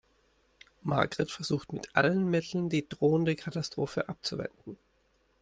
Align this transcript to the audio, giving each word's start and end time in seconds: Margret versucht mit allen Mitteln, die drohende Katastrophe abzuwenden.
Margret 0.81 1.29
versucht 1.29 1.73
mit 1.73 1.95
allen 1.95 2.27
Mitteln, 2.27 2.69
die 2.69 2.89
drohende 2.89 3.35
Katastrophe 3.35 4.09
abzuwenden. 4.09 4.79